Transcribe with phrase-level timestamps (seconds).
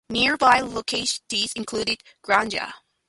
[0.09, 2.73] Nearby localities include "Granja".